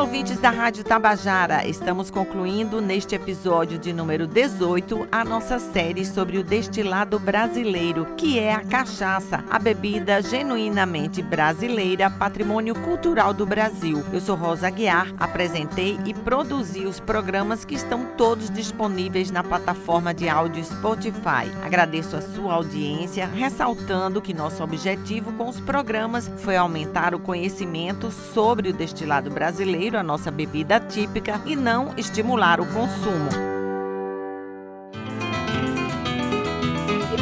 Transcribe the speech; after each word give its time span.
Olá, 0.00 0.06
ouvintes 0.08 0.38
da 0.38 0.48
Rádio 0.48 0.82
Tabajara! 0.82 1.68
Estamos 1.68 2.10
concluindo 2.10 2.80
neste 2.80 3.14
episódio 3.14 3.78
de 3.78 3.92
número 3.92 4.26
18 4.26 5.06
a 5.12 5.22
nossa 5.22 5.58
série 5.58 6.06
sobre 6.06 6.38
o 6.38 6.42
destilado 6.42 7.18
brasileiro, 7.18 8.06
que 8.16 8.38
é 8.38 8.54
a 8.54 8.64
cachaça, 8.64 9.44
a 9.50 9.58
bebida 9.58 10.22
genuinamente 10.22 11.20
brasileira, 11.20 12.08
patrimônio 12.08 12.74
cultural 12.76 13.34
do 13.34 13.44
Brasil. 13.44 14.02
Eu 14.10 14.22
sou 14.22 14.36
Rosa 14.36 14.68
Aguiar, 14.68 15.12
apresentei 15.18 15.98
e 16.06 16.14
produzi 16.14 16.86
os 16.86 16.98
programas 16.98 17.66
que 17.66 17.74
estão 17.74 18.06
todos 18.16 18.48
disponíveis 18.48 19.30
na 19.30 19.44
plataforma 19.44 20.14
de 20.14 20.30
áudio 20.30 20.64
Spotify. 20.64 21.44
Agradeço 21.62 22.16
a 22.16 22.22
sua 22.22 22.54
audiência, 22.54 23.26
ressaltando 23.26 24.22
que 24.22 24.32
nosso 24.32 24.64
objetivo 24.64 25.30
com 25.34 25.46
os 25.46 25.60
programas 25.60 26.26
foi 26.38 26.56
aumentar 26.56 27.14
o 27.14 27.20
conhecimento 27.20 28.10
sobre 28.10 28.70
o 28.70 28.72
destilado 28.72 29.28
brasileiro 29.28 29.89
a 29.96 30.02
nossa 30.02 30.30
bebida 30.30 30.80
típica, 30.80 31.40
e 31.44 31.56
não 31.56 31.92
estimular 31.96 32.60
o 32.60 32.66
consumo. 32.66 33.49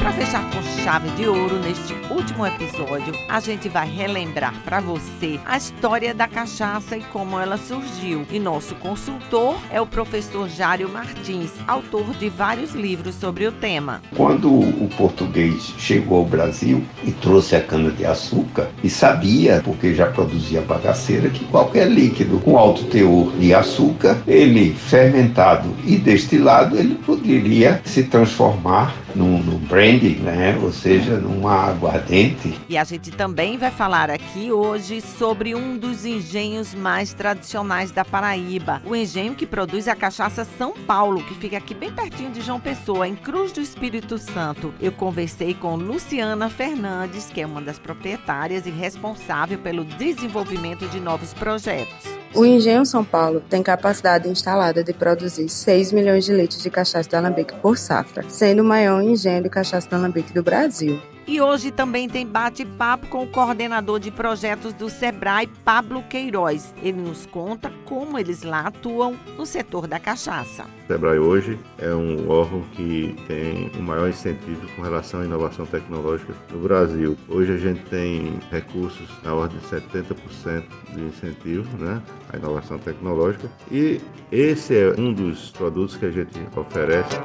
Para 0.09 0.25
fechar 0.25 0.51
com 0.51 0.63
chave 0.83 1.11
de 1.17 1.29
ouro 1.29 1.59
neste 1.59 1.93
último 2.11 2.47
episódio, 2.47 3.13
a 3.29 3.41
gente 3.41 3.69
vai 3.69 3.87
relembrar 3.87 4.55
para 4.65 4.81
você 4.81 5.39
a 5.45 5.59
história 5.59 6.15
da 6.15 6.27
cachaça 6.27 6.97
e 6.97 7.03
como 7.03 7.39
ela 7.39 7.59
surgiu. 7.59 8.25
E 8.31 8.39
nosso 8.39 8.75
consultor 8.77 9.59
é 9.71 9.79
o 9.79 9.87
professor 9.87 10.49
Jário 10.49 10.89
Martins, 10.89 11.51
autor 11.67 12.07
de 12.15 12.31
vários 12.31 12.73
livros 12.73 13.17
sobre 13.17 13.47
o 13.47 13.53
tema. 13.53 14.01
Quando 14.17 14.51
o 14.51 14.89
português 14.97 15.75
chegou 15.77 16.21
ao 16.21 16.25
Brasil 16.25 16.83
e 17.05 17.13
trouxe 17.13 17.55
a 17.55 17.61
cana-de-açúcar, 17.61 18.71
e 18.83 18.89
sabia, 18.89 19.61
porque 19.63 19.95
já 19.95 20.07
produzia 20.07 20.63
bagaceira, 20.63 21.29
que 21.29 21.45
qualquer 21.45 21.87
líquido 21.87 22.39
com 22.41 22.57
alto 22.57 22.85
teor 22.85 23.31
de 23.33 23.53
açúcar, 23.53 24.17
ele 24.27 24.73
fermentado 24.73 25.69
e 25.85 25.97
destilado, 25.97 26.79
ele 26.79 26.95
poderia 26.95 27.83
se 27.85 28.05
transformar 28.05 28.95
no, 29.15 29.43
no 29.43 29.59
brandy, 29.59 30.17
né? 30.17 30.59
Ou 30.63 30.73
seja, 30.73 31.17
numa 31.17 31.69
aguardente. 31.69 32.59
E 32.69 32.77
a 32.77 32.85
gente 32.85 33.11
também 33.11 33.57
vai 33.57 33.71
falar 33.71 34.11
aqui 34.11 34.51
hoje 34.53 35.01
sobre 35.01 35.55
um 35.55 35.77
dos 35.77 36.05
engenhos 36.05 36.75
mais 36.75 37.13
tradicionais 37.13 37.91
da 37.91 38.05
Paraíba, 38.05 38.83
o 38.85 38.95
engenho 38.95 39.35
que 39.35 39.47
produz 39.47 39.89
a 39.89 39.97
cachaça 39.97 40.45
São 40.45 40.73
Paulo, 40.73 41.23
que 41.25 41.35
fica 41.35 41.57
aqui 41.57 41.75
bem 41.75 41.93
pertinho 41.93 42.31
de 42.31 42.41
João 42.41 42.61
Pessoa, 42.61 43.07
em 43.07 43.15
Cruz 43.15 43.53
do 43.53 43.61
Espírito 43.61 44.19
Santo. 44.19 44.73
Eu 44.81 44.93
conversei 44.93 45.55
com 45.55 45.77
Luciana 45.77 46.49
Fernandes, 46.49 47.27
que 47.27 47.41
é 47.41 47.47
uma 47.47 47.61
das 47.61 47.79
proprietárias 47.79 48.67
e 48.67 48.71
responsável 48.71 49.59
pelo 49.59 49.85
desenvolvimento 49.85 50.87
de 50.89 51.01
novos 51.01 51.33
projetos. 51.35 52.18
O 52.35 52.45
Engenho 52.45 52.85
São 52.85 53.03
Paulo 53.03 53.43
tem 53.49 53.63
capacidade 53.63 54.29
instalada 54.29 54.85
de 54.85 54.93
produzir 54.93 55.49
6 55.49 55.93
milhões 55.93 56.27
de 56.27 56.33
litros 56.33 56.63
de 56.63 56.69
cachaça 56.69 57.09
de 57.09 57.17
alambique 57.17 57.55
por 57.57 57.79
safra, 57.79 58.23
sendo 58.29 58.61
o 58.61 58.65
maior 58.65 59.03
engenho 59.03 59.43
de 59.43 59.49
cachaça 59.49 59.89
de 59.89 59.95
alambique 59.95 60.33
do 60.33 60.43
Brasil. 60.43 61.01
E 61.29 61.43
hoje 61.43 61.71
também 61.71 62.09
tem 62.09 62.27
bate-papo 62.27 63.07
com 63.09 63.23
o 63.23 63.27
coordenador 63.27 64.01
de 64.01 64.11
projetos 64.11 64.73
do 64.73 64.89
Sebrae, 64.89 65.47
Pablo 65.63 66.03
Queiroz. 66.05 66.75
Ele 66.83 67.03
nos 67.03 67.27
conta 67.27 67.71
como 67.85 68.19
eles 68.19 68.43
lá 68.43 68.61
atuam 68.61 69.15
no 69.37 69.45
setor 69.45 69.87
da 69.87 70.01
cachaça. 70.01 70.65
O 70.85 70.87
Sebrae 70.87 71.19
hoje 71.19 71.61
é 71.77 71.95
um 71.95 72.31
órgão 72.31 72.63
que 72.73 73.15
tem 73.27 73.71
o 73.79 73.83
maior 73.83 74.09
incentivo 74.09 74.67
com 74.75 74.81
relação 74.81 75.21
à 75.21 75.27
inovação 75.27 75.67
tecnológica 75.67 76.33
no 76.51 76.61
Brasil. 76.61 77.15
Hoje 77.29 77.53
a 77.53 77.59
gente 77.59 77.83
tem 77.91 78.41
recursos 78.51 79.11
na 79.23 79.35
ordem 79.35 79.59
de 79.59 79.67
70% 79.67 80.65
de 80.95 81.01
incentivo 81.03 81.77
né, 81.77 82.01
à 82.33 82.39
inovação 82.39 82.79
tecnológica 82.79 83.51
e 83.71 84.01
esse 84.33 84.75
é 84.75 84.95
um 84.99 85.13
dos 85.13 85.51
produtos 85.51 85.95
que 85.95 86.07
a 86.07 86.11
gente 86.11 86.41
oferece 86.57 87.19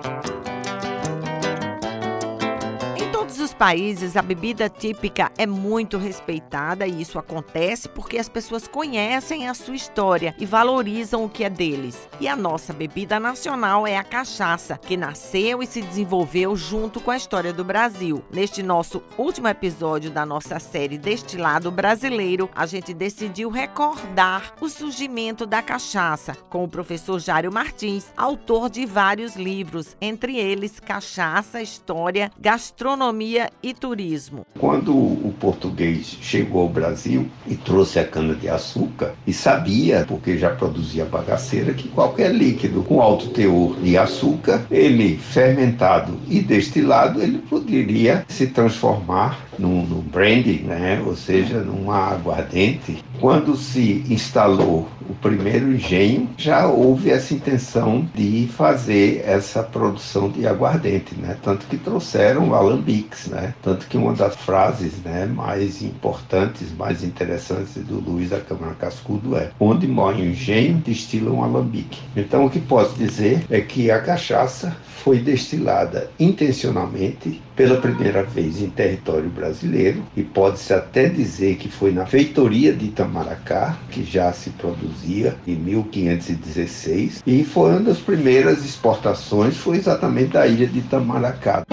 países, 3.53 4.17
a 4.17 4.21
bebida 4.21 4.67
típica 4.69 5.31
é 5.37 5.45
muito 5.45 5.97
respeitada 5.97 6.85
e 6.87 7.01
isso 7.01 7.19
acontece 7.19 7.87
porque 7.87 8.17
as 8.17 8.27
pessoas 8.27 8.67
conhecem 8.67 9.47
a 9.47 9.53
sua 9.53 9.75
história 9.75 10.35
e 10.39 10.45
valorizam 10.45 11.23
o 11.23 11.29
que 11.29 11.43
é 11.43 11.49
deles. 11.49 12.09
E 12.19 12.27
a 12.27 12.35
nossa 12.35 12.73
bebida 12.73 13.19
nacional 13.19 13.85
é 13.85 13.97
a 13.97 14.03
cachaça, 14.03 14.77
que 14.77 14.97
nasceu 14.97 15.61
e 15.61 15.67
se 15.67 15.81
desenvolveu 15.81 16.55
junto 16.55 16.99
com 16.99 17.11
a 17.11 17.17
história 17.17 17.53
do 17.53 17.63
Brasil. 17.63 18.23
Neste 18.31 18.63
nosso 18.63 19.03
último 19.17 19.47
episódio 19.47 20.09
da 20.09 20.25
nossa 20.25 20.59
série 20.59 20.97
Destilado 20.97 21.71
Brasileiro, 21.71 22.49
a 22.55 22.65
gente 22.65 22.93
decidiu 22.93 23.49
recordar 23.49 24.53
o 24.59 24.69
surgimento 24.69 25.45
da 25.45 25.61
cachaça 25.61 26.35
com 26.49 26.63
o 26.63 26.67
professor 26.67 27.19
Jário 27.19 27.51
Martins, 27.51 28.11
autor 28.17 28.69
de 28.69 28.85
vários 28.85 29.35
livros, 29.35 29.95
entre 30.01 30.37
eles 30.37 30.79
Cachaça, 30.79 31.61
História, 31.61 32.31
Gastronomia 32.39 33.42
e 33.61 33.73
turismo. 33.73 34.45
Quando 34.59 34.93
o 34.93 35.33
português 35.39 36.17
chegou 36.21 36.61
ao 36.61 36.69
Brasil 36.69 37.27
e 37.47 37.55
trouxe 37.55 37.99
a 37.99 38.05
cana-de-açúcar, 38.05 39.13
e 39.25 39.33
sabia, 39.33 40.05
porque 40.07 40.37
já 40.37 40.49
produzia 40.49 41.05
bagaceira, 41.05 41.73
que 41.73 41.87
qualquer 41.87 42.33
líquido 42.33 42.83
com 42.83 43.01
alto 43.01 43.29
teor 43.29 43.75
de 43.79 43.97
açúcar, 43.97 44.65
ele 44.69 45.17
fermentado 45.17 46.19
e 46.27 46.39
destilado, 46.39 47.21
ele 47.21 47.39
poderia 47.39 48.25
se 48.27 48.47
transformar 48.47 49.39
no, 49.57 49.85
no 49.85 50.01
brandy, 50.01 50.63
né? 50.63 51.01
ou 51.05 51.15
seja, 51.15 51.59
numa 51.59 52.11
aguardente. 52.11 53.03
Quando 53.19 53.55
se 53.55 54.03
instalou 54.09 54.87
o 55.09 55.13
primeiro 55.15 55.71
engenho, 55.71 56.29
já 56.37 56.67
houve 56.67 57.09
essa 57.09 57.33
intenção 57.33 58.07
de 58.13 58.47
fazer 58.55 59.23
essa 59.25 59.63
produção 59.63 60.29
de 60.29 60.47
aguardente, 60.47 61.15
né? 61.15 61.37
tanto 61.41 61.65
que 61.67 61.77
trouxeram 61.77 62.53
alambiques, 62.53 63.27
né? 63.27 63.53
tanto 63.61 63.87
que 63.87 63.97
uma 63.97 64.13
das 64.13 64.35
frases 64.35 64.93
né, 65.03 65.25
mais 65.25 65.81
importantes, 65.81 66.75
mais 66.75 67.03
interessantes 67.03 67.75
do 67.75 67.99
Luiz 67.99 68.29
da 68.29 68.39
Câmara 68.39 68.75
Cascudo 68.75 69.35
é 69.35 69.51
onde 69.59 69.87
morre 69.87 70.23
o 70.23 70.31
engenho, 70.31 70.77
destila 70.77 71.31
um 71.31 71.43
alambique. 71.43 72.01
Então 72.15 72.45
o 72.45 72.49
que 72.49 72.59
posso 72.59 72.95
dizer 72.95 73.45
é 73.49 73.61
que 73.61 73.91
a 73.91 74.01
cachaça 74.01 74.75
foi 75.03 75.19
destilada 75.19 76.09
intencionalmente 76.17 77.41
pela 77.57 77.79
primeira 77.79 78.23
vez 78.23 78.61
em 78.61 78.69
território 78.69 79.29
brasileiro 79.29 80.01
e 80.15 80.23
pode-se 80.23 80.73
até 80.73 81.09
dizer 81.09 81.57
que 81.57 81.67
foi 81.67 81.91
na 81.91 82.05
feitoria 82.05 82.71
de 82.71 82.85
Itamaracá, 82.85 83.77
que 83.91 84.03
já 84.03 84.31
se 84.31 84.51
produzia 84.93 85.35
em 85.47 85.55
1516, 85.55 87.23
e 87.25 87.43
foi 87.43 87.71
uma 87.71 87.79
das 87.79 87.97
primeiras 87.97 88.63
exportações, 88.63 89.57
foi 89.57 89.77
exatamente 89.77 90.33
da 90.33 90.47
ilha 90.47 90.67
de 90.67 90.79
Itamaracá. 90.79 91.63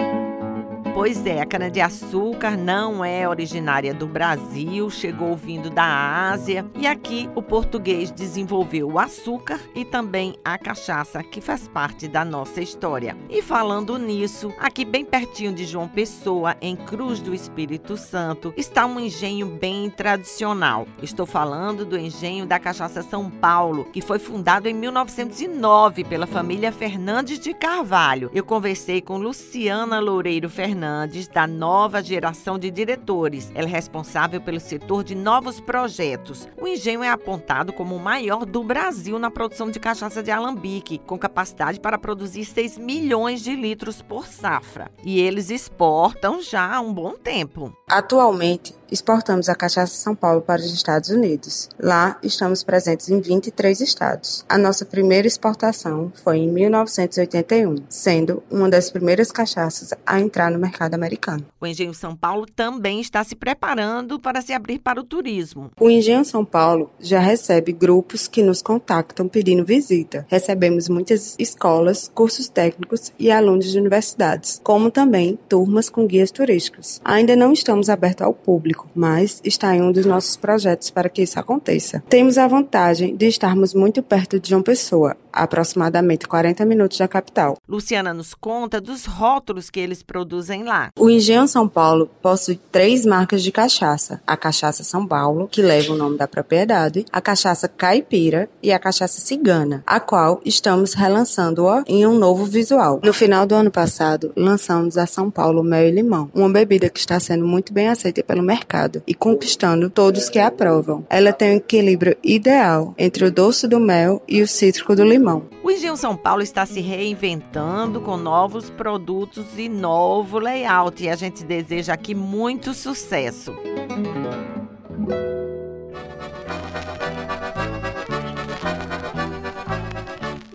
Pois 1.01 1.25
é, 1.25 1.41
a 1.41 1.47
cana-de-açúcar 1.47 2.59
não 2.59 3.03
é 3.03 3.27
originária 3.27 3.95
do 3.95 4.07
Brasil, 4.07 4.91
chegou 4.91 5.35
vindo 5.35 5.71
da 5.71 6.29
Ásia 6.29 6.67
e 6.79 6.87
aqui 6.87 7.27
o 7.35 7.43
português 7.43 8.11
desenvolveu 8.11 8.87
o 8.87 8.99
açúcar 8.99 9.59
e 9.75 9.83
também 9.83 10.37
a 10.45 10.59
cachaça, 10.59 11.23
que 11.23 11.41
faz 11.41 11.67
parte 11.67 12.07
da 12.07 12.23
nossa 12.23 12.61
história. 12.61 13.17
E 13.31 13.41
falando 13.41 13.97
nisso, 13.97 14.53
aqui 14.59 14.85
bem 14.85 15.03
pertinho 15.03 15.55
de 15.55 15.65
João 15.65 15.89
Pessoa, 15.89 16.55
em 16.61 16.77
Cruz 16.77 17.19
do 17.21 17.35
Espírito 17.35 17.97
Santo, 17.97 18.53
está 18.55 18.85
um 18.85 19.01
engenho 19.01 19.47
bem 19.47 19.89
tradicional. 19.89 20.87
Estou 21.03 21.25
falando 21.25 21.87
do 21.87 21.97
engenho 21.97 22.45
da 22.45 22.59
Cachaça 22.59 23.03
São 23.03 23.31
Paulo, 23.31 23.87
que 23.87 24.03
foi 24.03 24.19
fundado 24.19 24.69
em 24.69 24.75
1909 24.75 26.05
pela 26.05 26.27
família 26.27 26.71
Fernandes 26.71 27.39
de 27.39 27.55
Carvalho. 27.55 28.31
Eu 28.35 28.45
conversei 28.45 29.01
com 29.01 29.17
Luciana 29.17 29.99
Loureiro 29.99 30.51
Fernandes 30.51 30.90
Fernandes, 30.91 31.29
da 31.29 31.47
nova 31.47 32.03
geração 32.03 32.59
de 32.59 32.69
diretores. 32.71 33.53
Ela 33.55 33.69
é 33.69 33.71
responsável 33.71 34.41
pelo 34.41 34.59
setor 34.59 35.05
de 35.05 35.15
novos 35.15 35.61
projetos. 35.61 36.49
O 36.61 36.67
engenho 36.67 37.05
é 37.05 37.09
apontado 37.09 37.73
como 37.73 37.95
o 37.95 38.01
maior 38.01 38.45
do 38.45 38.65
Brasil 38.65 39.19
na 39.19 39.31
produção 39.31 39.71
de 39.71 39.79
cachaça 39.79 40.21
de 40.21 40.33
alambique, 40.33 40.99
com 41.07 41.17
capacidade 41.17 41.79
para 41.79 41.99
produzir 41.99 42.45
6 42.45 42.77
milhões 42.79 43.41
de 43.41 43.55
litros 43.55 44.03
por 44.03 44.27
safra. 44.27 44.91
E 45.05 45.21
eles 45.21 45.51
exportam 45.51 46.43
já 46.43 46.75
há 46.75 46.81
um 46.81 46.93
bom 46.93 47.13
tempo. 47.13 47.73
Atualmente, 47.89 48.75
exportamos 48.91 49.49
a 49.49 49.55
cachaça 49.55 49.95
São 49.95 50.15
Paulo 50.15 50.41
para 50.41 50.61
os 50.61 50.73
Estados 50.73 51.11
Unidos. 51.11 51.69
Lá, 51.79 52.19
estamos 52.23 52.65
presentes 52.65 53.09
em 53.09 53.21
23 53.21 53.81
estados. 53.81 54.45
A 54.49 54.59
nossa 54.59 54.85
primeira 54.85 55.27
exportação 55.27 56.13
foi 56.23 56.39
em 56.39 56.49
1981, 56.51 57.77
sendo 57.89 58.43
uma 58.51 58.69
das 58.69 58.91
primeiras 58.91 59.31
cachaças 59.31 59.95
a 60.05 60.21
entrar 60.21 60.51
no 60.51 60.59
mercado 60.59 60.95
americano. 60.95 61.47
O 61.61 61.67
Engenho 61.67 61.95
São 61.95 62.17
Paulo 62.17 62.47
também 62.47 63.01
está 63.01 63.23
se 63.23 63.37
preparando 63.37 64.19
para 64.19 64.43
se 64.43 64.53
abrir 64.53 64.79
para 64.79 65.01
o 65.01 65.05
turismo. 65.05 65.71
O 65.79 65.89
Engenho 65.89 66.25
São 66.25 66.45
Paulo 66.45 66.91
já 66.99 67.21
recebe 67.21 67.73
grupos 67.73 68.27
que 68.27 68.43
nos 68.43 68.63
contactam 68.63 69.29
pedindo 69.29 69.65
visita. 69.65 70.27
Recebemos 70.29 70.89
muitas 70.89 71.37
escolas, 71.39 72.11
cursos 72.15 72.49
técnicos 72.49 73.13
e 73.19 73.31
alunos 73.31 73.71
de 73.71 73.79
universidades, 73.79 74.61
como 74.63 74.91
também 74.91 75.39
turmas 75.49 75.89
com 75.89 76.07
guias 76.07 76.31
turísticos. 76.31 77.01
Ainda 77.05 77.37
não 77.37 77.53
estamos 77.53 77.89
abertos 77.89 78.27
ao 78.27 78.35
público 78.35 78.80
público, 78.81 78.89
mas 78.95 79.41
está 79.45 79.75
em 79.75 79.83
um 79.83 79.93
dos 79.93 80.07
nossos 80.07 80.37
projetos 80.37 80.91
para 80.91 81.09
que 81.09 81.23
isso 81.23 81.39
aconteça. 81.39 82.03
Temos 82.09 82.39
a 82.39 82.47
vantagem 82.47 83.17
de 83.17 83.27
estarmos 83.27 83.75
muito 83.75 84.03
perto 84.03 84.41
de 84.41 84.51
João 84.51 84.63
Pessoa, 84.63 85.17
aproximadamente 85.33 86.29
40 86.29 86.65
minutos 86.65 86.99
da 86.99 87.09
capital. 87.09 87.57
Luciana 87.69 88.13
nos 88.15 88.35
conta 88.35 88.81
dos 88.81 89.05
rótulos 89.05 89.71
que 89.71 89.81
eles 89.81 90.03
produzem 90.03 90.63
lá. 90.63 90.91
O 90.99 91.11
Engenho 91.11 91.49
São 91.49 91.69
Paulo 91.69 92.09
possui 92.23 92.61
três 92.71 93.05
marcas 93.05 93.43
de 93.43 93.51
cachaça: 93.51 94.21
a 94.27 94.37
cachaça 94.37 94.85
São 94.85 95.07
Paulo, 95.07 95.49
que 95.51 95.63
leva 95.63 95.93
o 95.93 95.97
nome 95.97 96.17
da 96.17 96.29
propriedade, 96.29 97.05
a 97.13 97.21
cachaça 97.21 97.67
caipira 97.67 98.49
e 98.63 98.73
a 98.73 98.79
cachaça 98.79 99.21
cigana, 99.21 99.83
a 99.87 99.99
qual 99.99 100.41
estamos 100.45 100.95
relançando-a 100.95 101.83
em 101.87 102.07
um 102.07 102.19
novo 102.19 102.45
visual. 102.45 103.01
No 103.03 103.13
final 103.13 103.47
do 103.47 103.55
ano 103.55 103.71
passado, 103.71 104.33
lançamos 104.37 104.99
a 104.99 105.07
São 105.07 105.31
Paulo 105.31 105.63
Mel 105.63 105.89
e 105.89 105.91
Limão, 105.91 106.31
uma 106.35 106.49
bebida 106.49 106.91
que 106.91 107.01
está 107.01 107.19
sendo 107.19 107.47
muito 107.47 107.73
bem 107.73 107.89
aceita 107.89 108.23
pelo 108.23 108.43
mercado 108.43 109.03
e 109.07 109.15
conquistando 109.15 109.89
todos 109.89 110.29
que 110.29 110.39
a 110.39 110.51
aprovam. 110.51 111.05
Ela 111.09 111.33
tem 111.33 111.53
um 111.53 111.57
equilíbrio 111.57 112.17
ideal 112.23 112.95
entre 112.99 113.25
o 113.25 113.33
doce 113.33 113.67
do 113.67 113.81
mel 113.81 114.23
e 114.29 114.43
o 114.43 114.47
cítrico 114.47 114.95
do 114.95 115.05
limão. 115.05 115.20
O 115.63 115.71
Engenho 115.71 115.97
São 115.97 116.17
Paulo 116.17 116.43
está 116.43 116.65
se 116.65 116.81
reinventando 116.81 118.01
com 118.01 118.17
novos 118.17 118.71
produtos 118.71 119.59
e 119.59 119.69
novo 119.69 120.39
layout 120.39 121.03
e 121.03 121.09
a 121.09 121.17
gente 121.17 121.45
deseja 121.45 121.93
aqui 121.93 122.15
muito 122.15 122.73
sucesso. 122.73 123.53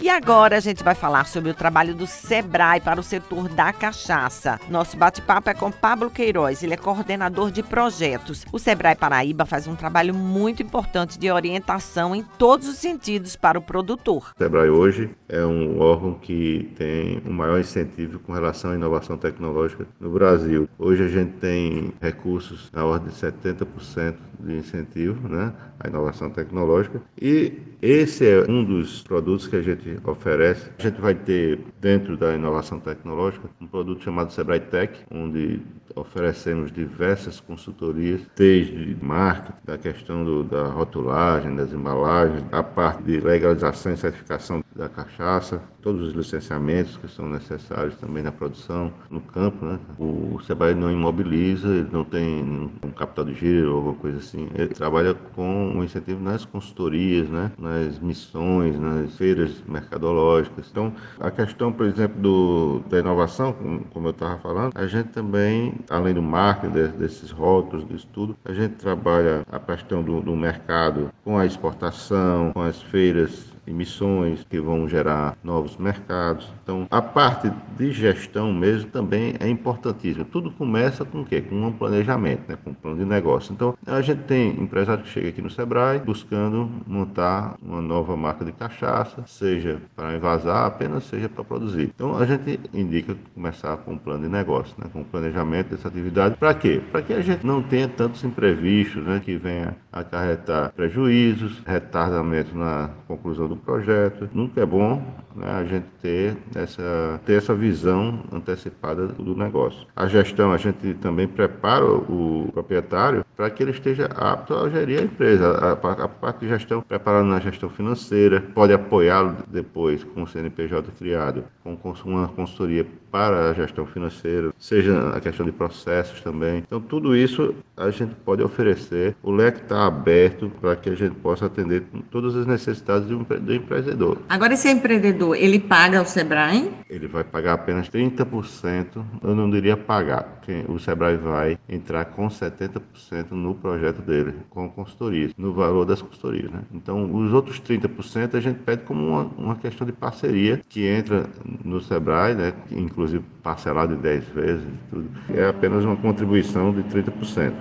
E 0.06 0.10
agora 0.12 0.57
a 0.57 0.60
gente 0.60 0.84
vai 0.84 0.94
falar 0.94 1.25
sobre 1.25 1.50
o 1.50 1.54
trabalho 1.56 1.96
do 1.96 2.06
Sebrae 2.06 2.80
para 2.80 3.00
o 3.00 3.04
setor 3.04 3.50
da 3.50 3.74
cachaça. 3.74 4.60
Nosso 4.69 4.96
bate-papo 4.96 5.50
é 5.50 5.54
com 5.56 5.72
Pablo 5.72 6.12
Queiroz, 6.12 6.62
ele 6.62 6.75
é 6.75 6.78
coordenador 6.78 7.50
de 7.50 7.63
projetos. 7.63 8.46
O 8.54 8.60
Sebrae 8.60 8.96
Paraíba 8.96 9.48
faz 9.48 9.66
um 9.66 9.75
trabalho 9.75 10.13
muito 10.13 10.62
importante 10.62 11.18
de 11.18 11.31
orientação 11.31 12.16
em 12.16 12.22
todos 12.38 12.68
os 12.68 12.75
sentidos 12.75 13.36
para 13.36 13.57
o 13.57 13.63
produtor. 13.63 14.31
O 14.36 14.44
Sebrae 14.44 14.69
hoje 14.69 15.10
é 15.28 15.44
um 15.44 15.80
órgão 15.80 16.13
que 16.13 16.72
tem 16.78 17.19
o 17.25 17.31
um 17.31 17.34
maior 17.34 17.60
incentivo 17.60 18.19
com 18.19 18.31
relação 18.31 18.74
à 18.74 18.75
inovação 18.75 19.18
tecnológica 19.18 19.88
no 20.00 20.12
Brasil. 20.12 20.69
Hoje 20.78 21.04
a 21.04 21.08
gente 21.08 21.31
tem 21.38 21.92
recursos 22.00 22.69
na 22.72 22.86
ordem 22.86 23.10
de 23.10 23.16
70% 23.16 24.18
de 24.40 24.54
incentivo 24.54 25.28
né, 25.28 25.51
à 25.80 25.88
inovação 25.88 26.30
tecnológica 26.30 27.01
e 27.19 27.54
esse 27.81 28.28
é 28.28 28.46
um 28.50 28.63
dos 28.63 29.01
produtos 29.01 29.48
que 29.48 29.56
a 29.56 29.62
gente 29.62 29.94
oferece. 30.03 30.69
A 30.77 30.81
gente 30.81 31.00
vai 31.00 31.15
ter, 31.15 31.59
dentro 31.80 32.18
da 32.18 32.33
inovação 32.33 32.80
tecnológica, 32.80 33.50
um 33.59 33.68
produto 33.68 34.03
chamado 34.03 34.31
Sebrae 34.31 34.59
Tech, 34.59 35.00
onde 35.12 35.62
oferecemos 35.95 36.71
diversas 36.71 37.39
consultorias, 37.39 38.21
desde 38.36 38.97
marketing, 39.01 39.57
da 39.63 39.77
questão 39.77 40.24
do, 40.24 40.44
da 40.44 40.68
rotulagem, 40.68 41.56
das 41.56 41.71
embalagens, 41.71 42.44
a 42.51 42.62
parte 42.62 43.03
de 43.03 43.19
legalização 43.19 43.94
e 43.94 43.97
certificação 43.97 44.63
da 44.75 44.89
cachaça, 44.89 45.62
todos 45.86 46.02
os 46.08 46.14
licenciamentos 46.14 46.98
que 46.98 47.08
são 47.08 47.30
necessários 47.30 47.96
também 47.98 48.24
na 48.24 48.32
produção, 48.32 48.92
no 49.08 49.22
campo. 49.22 49.64
Né? 49.64 49.80
O 50.00 50.40
Sebrae 50.42 50.74
não 50.74 50.92
imobiliza, 50.92 51.68
ele 51.68 51.90
não 51.92 52.04
tem 52.04 52.72
um 52.84 52.90
capital 52.90 53.24
de 53.26 53.36
giro 53.36 53.70
ou 53.70 53.78
alguma 53.78 53.94
coisa 53.94 54.18
assim. 54.18 54.50
Ele 54.56 54.70
trabalha 54.70 55.14
com 55.14 55.68
um 55.76 55.84
incentivo 55.84 56.20
nas 56.20 56.44
consultorias, 56.44 57.30
né? 57.30 57.52
nas 57.60 58.00
missões, 58.00 58.80
nas 58.80 59.16
feiras 59.16 59.64
mercadológicas. 59.68 60.68
Então, 60.72 60.92
a 61.20 61.30
questão, 61.30 61.72
por 61.72 61.86
exemplo, 61.86 62.20
do, 62.20 62.80
da 62.90 62.98
inovação, 62.98 63.54
como 63.94 64.08
eu 64.08 64.12
estava 64.12 64.40
falando, 64.40 64.72
a 64.74 64.88
gente 64.88 65.10
também, 65.10 65.76
além 65.88 66.16
do 66.16 66.22
marketing, 66.22 66.98
desses 66.98 67.30
rótulos, 67.30 67.88
disso 67.88 68.08
tudo, 68.12 68.36
a 68.44 68.52
gente 68.54 68.74
trabalha 68.74 69.46
a 69.52 69.60
questão 69.60 70.02
do, 70.02 70.20
do 70.20 70.36
mercado 70.36 71.12
com 71.24 71.38
a 71.38 71.46
exportação, 71.46 72.52
com 72.54 72.62
as 72.62 72.82
feiras 72.82 73.55
emissões 73.67 74.45
que 74.50 74.59
vão 74.59 74.88
gerar 74.88 75.38
novos 75.44 75.77
mercados. 75.77 76.51
Então, 76.63 76.88
a 76.89 77.01
parte 77.01 77.51
de 77.77 77.91
gestão 77.91 78.53
mesmo 78.53 78.89
também 78.89 79.35
é 79.39 79.47
importantíssima. 79.50 80.25
Tudo 80.25 80.51
começa 80.51 81.03
com 81.06 81.21
o 81.21 81.25
quê? 81.25 81.41
Com 81.41 81.56
um 81.56 81.71
planejamento, 81.71 82.44
né? 82.47 82.57
com 82.63 82.71
um 82.71 82.73
plano 82.73 82.97
de 82.97 83.06
negócio. 83.06 83.53
Então, 83.53 83.75
a 83.85 84.01
gente 84.01 84.23
tem 84.23 84.50
empresário 84.59 85.03
que 85.03 85.09
chega 85.09 85.29
aqui 85.29 85.41
no 85.41 85.50
Sebrae 85.50 86.00
buscando 86.00 86.69
montar 86.88 87.56
uma 87.62 87.81
nova 87.81 88.15
marca 88.15 88.45
de 88.45 88.51
cachaça, 88.51 89.23
seja 89.27 89.81
para 89.95 90.15
envasar, 90.15 90.65
apenas 90.65 91.03
seja 91.06 91.29
para 91.29 91.44
produzir. 91.44 91.91
Então, 91.95 92.17
a 92.17 92.25
gente 92.25 92.59
indica 92.73 93.15
começar 93.33 93.77
com 93.77 93.94
um 93.94 93.97
plano 93.97 94.23
de 94.23 94.29
negócio, 94.29 94.75
né? 94.77 94.89
com 94.91 95.01
um 95.01 95.03
planejamento 95.03 95.69
dessa 95.69 95.88
atividade. 95.88 96.35
Para 96.38 96.53
quê? 96.53 96.81
Para 96.91 97.01
que 97.01 97.13
a 97.13 97.21
gente 97.21 97.45
não 97.45 97.62
tenha 97.62 97.88
tantos 97.88 98.23
imprevistos 98.23 99.03
né? 99.03 99.21
que 99.23 99.38
venha 99.38 99.75
acarretar 99.91 100.71
prejuízos, 100.73 101.62
retardamento 101.65 102.56
na 102.57 102.89
conclusão 103.07 103.47
do 103.47 103.55
do 103.56 103.62
projeto. 103.62 104.30
Nunca 104.34 104.62
é 104.62 104.66
bom 104.66 105.02
né, 105.36 105.50
a 105.50 105.63
gente 105.63 105.86
ter 106.02 106.38
essa, 106.56 107.19
ter 107.25 107.34
essa 107.34 107.54
visão 107.54 108.24
antecipada 108.31 109.07
do 109.07 109.36
negócio. 109.36 109.86
A 109.96 110.07
gestão, 110.07 110.52
a 110.52 110.57
gente 110.57 110.94
também 110.96 111.28
prepara 111.28 111.86
o 111.86 112.50
proprietário 112.54 113.25
para 113.36 113.50
que 113.50 113.62
ele 113.62 113.72
esteja 113.72 114.06
apto 114.16 114.56
a 114.56 114.69
gerir 114.69 115.00
a 115.00 115.04
empresa. 115.04 115.52
A, 115.52 115.72
a, 115.72 116.07
parte 116.07 116.42
de 116.42 116.48
gestão, 116.48 116.81
preparando 116.81 117.30
na 117.30 117.40
gestão 117.40 117.69
financeira, 117.69 118.42
pode 118.54 118.74
apoiá-lo 118.74 119.36
depois 119.48 120.04
com 120.04 120.24
o 120.24 120.28
CNPJ 120.28 120.90
criado, 120.98 121.44
com 121.63 121.78
uma 122.06 122.28
consultoria 122.30 122.86
para 123.12 123.50
a 123.50 123.54
gestão 123.54 123.86
financeira, 123.86 124.54
seja 124.60 125.10
a 125.16 125.22
questão 125.22 125.46
de 125.46 125.51
processos 125.51 126.19
também. 126.22 126.58
Então, 126.58 126.81
tudo 126.81 127.16
isso 127.16 127.56
a 127.78 127.90
gente 127.90 128.13
pode 128.25 128.44
oferecer. 128.44 129.16
O 129.24 129.31
leque 129.31 129.62
está 129.62 129.88
aberto 129.88 130.51
para 130.60 130.75
que 130.75 130.90
a 130.90 130.96
gente 130.96 131.16
possa 131.16 131.46
atender 131.46 131.84
todas 132.12 132.36
as 132.36 132.46
necessidades 132.46 133.08
de 133.08 133.16
um, 133.16 133.25
do 133.45 133.53
empreendedor. 133.53 134.18
Agora, 134.27 134.53
esse 134.53 134.69
empreendedor, 134.69 135.38
ele 135.38 135.59
paga 135.59 136.01
o 136.01 136.06
Sebrae? 136.06 136.71
Ele 136.89 137.07
vai 137.07 137.24
pagar 137.24 137.53
apenas 137.53 137.89
30%. 137.89 139.03
Eu 139.24 139.36
não 139.36 139.50
diria 139.50 139.77
pagar. 139.77 140.42
O 140.68 140.77
Sebrae 140.77 141.18
vai 141.18 141.57
entrar 141.68 142.06
com 142.06 142.27
70% 142.27 143.31
no 143.31 143.56
projeto 143.56 144.01
dele, 144.01 144.33
com 144.50 144.69
consultoria, 144.69 145.30
no 145.38 145.53
valor 145.53 145.86
das 145.86 146.01
consultorias. 146.01 146.51
Né? 146.51 146.62
Então, 146.74 147.13
os 147.13 147.33
outros 147.33 147.59
30% 147.59 148.36
a 148.36 148.39
gente 148.39 148.59
pede 148.59 148.83
como 148.83 149.07
uma, 149.07 149.24
uma 149.38 149.56
questão 149.56 149.86
de 149.88 149.94
parceria 149.94 150.62
que 150.69 150.86
entra 150.86 151.25
no 151.63 151.81
Sebrae, 151.81 152.36
né? 152.36 152.53
inclusive 152.71 153.24
parcelado 153.41 153.94
em 153.94 153.98
10 153.98 154.25
vezes, 154.30 154.65
tudo. 154.89 155.09
é 155.33 155.48
apenas 155.48 155.83
uma 155.83 155.95
contribuição 155.95 156.74
de 156.74 156.83
30%. 156.83 157.53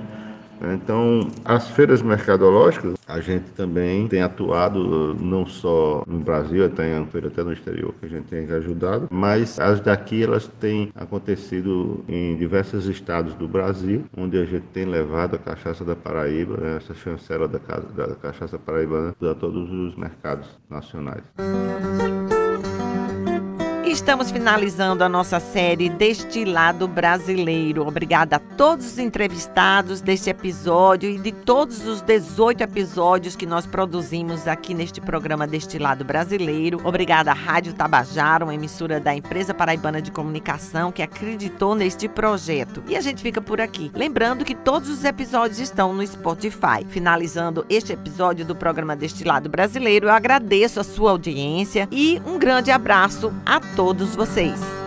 Então, 0.74 1.28
as 1.44 1.68
feiras 1.68 2.02
mercadológicas, 2.02 2.94
a 3.06 3.20
gente 3.20 3.50
também 3.52 4.08
tem 4.08 4.22
atuado 4.22 5.14
não 5.14 5.46
só 5.46 6.02
no 6.06 6.18
Brasil, 6.18 6.68
tem 6.70 7.04
feira 7.06 7.28
até 7.28 7.42
no 7.42 7.52
exterior 7.52 7.94
que 8.00 8.06
a 8.06 8.08
gente 8.08 8.24
tem 8.24 8.50
ajudado, 8.50 9.08
mas 9.10 9.58
as 9.58 9.80
daqui 9.80 10.22
elas 10.22 10.48
têm 10.60 10.90
acontecido 10.94 12.04
em 12.08 12.36
diversos 12.36 12.86
estados 12.86 13.34
do 13.34 13.46
Brasil, 13.46 14.04
onde 14.16 14.38
a 14.38 14.44
gente 14.44 14.66
tem 14.72 14.84
levado 14.84 15.36
a 15.36 15.38
cachaça 15.38 15.84
da 15.84 15.94
Paraíba, 15.94 16.56
né, 16.56 16.76
essa 16.76 16.94
chancela 16.94 17.46
da, 17.48 17.58
da 17.58 18.14
cachaça 18.14 18.58
paraibana, 18.58 19.14
a 19.20 19.34
todos 19.34 19.70
os 19.70 19.96
mercados 19.96 20.46
nacionais. 20.68 21.24
Estamos 23.94 24.32
finalizando 24.32 25.04
a 25.04 25.08
nossa 25.08 25.38
série 25.38 25.88
Destilado 25.88 26.88
Brasileiro. 26.88 27.86
Obrigada 27.86 28.36
a 28.36 28.38
todos 28.40 28.86
os 28.86 28.98
entrevistados 28.98 30.00
deste 30.00 30.28
episódio 30.28 31.08
e 31.08 31.16
de 31.16 31.30
todos 31.30 31.86
os 31.86 32.02
18 32.02 32.64
episódios 32.64 33.36
que 33.36 33.46
nós 33.46 33.66
produzimos 33.66 34.48
aqui 34.48 34.74
neste 34.74 35.00
programa 35.00 35.46
Destilado 35.46 36.04
Brasileiro. 36.04 36.80
Obrigada 36.82 37.30
à 37.30 37.34
Rádio 37.34 37.72
Tabajara, 37.72 38.44
uma 38.44 38.54
emissora 38.54 38.98
da 38.98 39.14
Empresa 39.14 39.54
Paraibana 39.54 40.02
de 40.02 40.10
Comunicação 40.10 40.90
que 40.90 41.00
acreditou 41.00 41.76
neste 41.76 42.08
projeto. 42.08 42.82
E 42.88 42.96
a 42.96 43.00
gente 43.00 43.22
fica 43.22 43.40
por 43.40 43.60
aqui. 43.60 43.92
Lembrando 43.94 44.44
que 44.44 44.56
todos 44.56 44.88
os 44.90 45.04
episódios 45.04 45.60
estão 45.60 45.94
no 45.94 46.04
Spotify. 46.04 46.84
Finalizando 46.88 47.64
este 47.70 47.92
episódio 47.92 48.44
do 48.44 48.56
programa 48.56 48.96
Destilado 48.96 49.48
Brasileiro, 49.48 50.08
eu 50.08 50.12
agradeço 50.12 50.80
a 50.80 50.84
sua 50.84 51.12
audiência 51.12 51.88
e 51.92 52.20
um 52.26 52.40
grande 52.40 52.72
abraço 52.72 53.32
a 53.46 53.60
todos 53.60 53.83
todos 53.84 54.16
vocês. 54.16 54.83